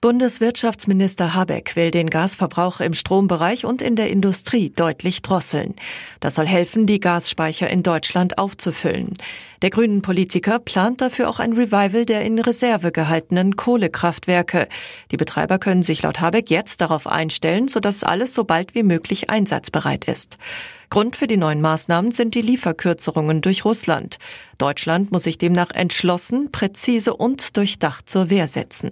Bundeswirtschaftsminister 0.00 1.34
Habeck 1.34 1.74
will 1.74 1.90
den 1.90 2.08
Gasverbrauch 2.08 2.78
im 2.78 2.94
Strombereich 2.94 3.64
und 3.64 3.82
in 3.82 3.96
der 3.96 4.10
Industrie 4.10 4.70
deutlich 4.70 5.22
drosseln. 5.22 5.74
Das 6.20 6.36
soll 6.36 6.46
helfen, 6.46 6.86
die 6.86 7.00
Gasspeicher 7.00 7.68
in 7.68 7.82
Deutschland 7.82 8.38
aufzufüllen. 8.38 9.14
Der 9.60 9.70
grünen 9.70 10.00
Politiker 10.00 10.60
plant 10.60 11.00
dafür 11.00 11.28
auch 11.28 11.40
ein 11.40 11.52
Revival 11.52 12.04
der 12.04 12.22
in 12.22 12.38
Reserve 12.38 12.92
gehaltenen 12.92 13.56
Kohlekraftwerke. 13.56 14.68
Die 15.10 15.16
Betreiber 15.16 15.58
können 15.58 15.82
sich 15.82 16.02
laut 16.02 16.20
Habeck 16.20 16.48
jetzt 16.48 16.80
darauf 16.80 17.08
einstellen, 17.08 17.66
sodass 17.66 18.04
alles 18.04 18.34
so 18.34 18.44
bald 18.44 18.76
wie 18.76 18.84
möglich 18.84 19.30
einsatzbereit 19.30 20.04
ist. 20.04 20.38
Grund 20.90 21.16
für 21.16 21.26
die 21.26 21.36
neuen 21.36 21.60
Maßnahmen 21.60 22.12
sind 22.12 22.36
die 22.36 22.42
Lieferkürzerungen 22.42 23.40
durch 23.40 23.64
Russland. 23.64 24.18
Deutschland 24.58 25.10
muss 25.10 25.24
sich 25.24 25.38
demnach 25.38 25.72
entschlossen, 25.72 26.52
präzise 26.52 27.14
und 27.14 27.56
durchdacht 27.56 28.08
zur 28.08 28.30
Wehr 28.30 28.46
setzen. 28.46 28.90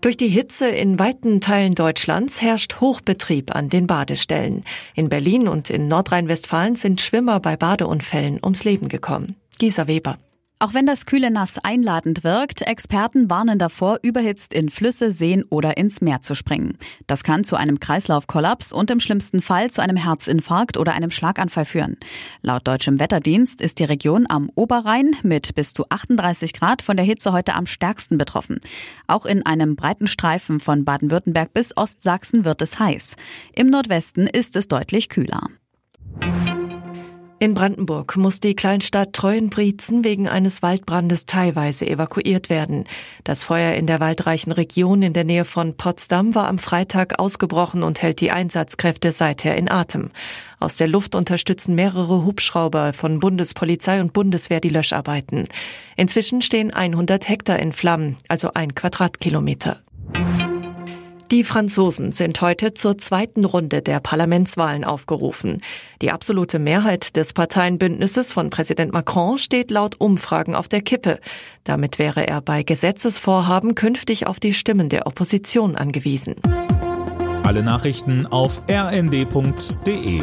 Durch 0.00 0.16
die 0.16 0.28
Hitze 0.28 0.68
in 0.68 0.98
weiten 0.98 1.40
Teilen 1.40 1.74
Deutschlands 1.74 2.40
herrscht 2.40 2.80
Hochbetrieb 2.80 3.54
an 3.54 3.68
den 3.68 3.86
Badestellen. 3.86 4.64
In 4.94 5.08
Berlin 5.08 5.48
und 5.48 5.70
in 5.70 5.88
Nordrhein-Westfalen 5.88 6.76
sind 6.76 7.00
Schwimmer 7.00 7.40
bei 7.40 7.56
Badeunfällen 7.56 8.38
ums 8.42 8.64
Leben 8.64 8.88
gekommen. 8.88 9.36
Gisa 9.58 9.86
Weber. 9.86 10.18
Auch 10.58 10.72
wenn 10.72 10.86
das 10.86 11.04
kühle 11.04 11.30
Nass 11.30 11.58
einladend 11.58 12.24
wirkt, 12.24 12.62
Experten 12.62 13.28
warnen 13.28 13.58
davor, 13.58 13.98
überhitzt 14.00 14.54
in 14.54 14.70
Flüsse, 14.70 15.12
Seen 15.12 15.44
oder 15.50 15.76
ins 15.76 16.00
Meer 16.00 16.22
zu 16.22 16.34
springen. 16.34 16.78
Das 17.06 17.24
kann 17.24 17.44
zu 17.44 17.56
einem 17.56 17.78
Kreislaufkollaps 17.78 18.72
und 18.72 18.90
im 18.90 18.98
schlimmsten 18.98 19.42
Fall 19.42 19.70
zu 19.70 19.82
einem 19.82 19.98
Herzinfarkt 19.98 20.78
oder 20.78 20.94
einem 20.94 21.10
Schlaganfall 21.10 21.66
führen. 21.66 21.98
Laut 22.40 22.66
deutschem 22.66 22.98
Wetterdienst 22.98 23.60
ist 23.60 23.80
die 23.80 23.84
Region 23.84 24.24
am 24.26 24.50
Oberrhein 24.54 25.14
mit 25.22 25.54
bis 25.54 25.74
zu 25.74 25.84
38 25.90 26.54
Grad 26.54 26.80
von 26.80 26.96
der 26.96 27.04
Hitze 27.04 27.32
heute 27.32 27.52
am 27.52 27.66
stärksten 27.66 28.16
betroffen. 28.16 28.60
Auch 29.08 29.26
in 29.26 29.44
einem 29.44 29.76
breiten 29.76 30.06
Streifen 30.06 30.60
von 30.60 30.86
Baden-Württemberg 30.86 31.52
bis 31.52 31.76
Ostsachsen 31.76 32.46
wird 32.46 32.62
es 32.62 32.78
heiß. 32.78 33.16
Im 33.52 33.68
Nordwesten 33.68 34.26
ist 34.26 34.56
es 34.56 34.68
deutlich 34.68 35.10
kühler. 35.10 35.50
In 37.38 37.52
Brandenburg 37.52 38.16
muss 38.16 38.40
die 38.40 38.56
Kleinstadt 38.56 39.12
Treuenbrietzen 39.12 40.04
wegen 40.04 40.26
eines 40.26 40.62
Waldbrandes 40.62 41.26
teilweise 41.26 41.86
evakuiert 41.86 42.48
werden. 42.48 42.84
Das 43.24 43.44
Feuer 43.44 43.74
in 43.74 43.86
der 43.86 44.00
waldreichen 44.00 44.52
Region 44.52 45.02
in 45.02 45.12
der 45.12 45.24
Nähe 45.24 45.44
von 45.44 45.76
Potsdam 45.76 46.34
war 46.34 46.48
am 46.48 46.56
Freitag 46.56 47.18
ausgebrochen 47.18 47.82
und 47.82 48.00
hält 48.00 48.22
die 48.22 48.30
Einsatzkräfte 48.30 49.12
seither 49.12 49.54
in 49.54 49.70
Atem. 49.70 50.12
Aus 50.60 50.76
der 50.76 50.88
Luft 50.88 51.14
unterstützen 51.14 51.74
mehrere 51.74 52.24
Hubschrauber 52.24 52.94
von 52.94 53.20
Bundespolizei 53.20 54.00
und 54.00 54.14
Bundeswehr 54.14 54.60
die 54.60 54.70
Löscharbeiten. 54.70 55.46
Inzwischen 55.94 56.40
stehen 56.40 56.72
100 56.72 57.28
Hektar 57.28 57.58
in 57.58 57.74
Flammen, 57.74 58.16
also 58.28 58.52
ein 58.54 58.74
Quadratkilometer. 58.74 59.82
Die 61.32 61.42
Franzosen 61.42 62.12
sind 62.12 62.40
heute 62.40 62.74
zur 62.74 62.98
zweiten 62.98 63.44
Runde 63.44 63.82
der 63.82 63.98
Parlamentswahlen 63.98 64.84
aufgerufen. 64.84 65.60
Die 66.00 66.12
absolute 66.12 66.60
Mehrheit 66.60 67.16
des 67.16 67.32
Parteienbündnisses 67.32 68.32
von 68.32 68.48
Präsident 68.48 68.92
Macron 68.92 69.36
steht 69.38 69.72
laut 69.72 69.96
Umfragen 69.98 70.54
auf 70.54 70.68
der 70.68 70.82
Kippe. 70.82 71.18
Damit 71.64 71.98
wäre 71.98 72.28
er 72.28 72.40
bei 72.42 72.62
Gesetzesvorhaben 72.62 73.74
künftig 73.74 74.28
auf 74.28 74.38
die 74.38 74.54
Stimmen 74.54 74.88
der 74.88 75.08
Opposition 75.08 75.74
angewiesen. 75.74 76.36
Alle 77.42 77.64
Nachrichten 77.64 78.26
auf 78.26 78.62
rnd.de 78.70 80.22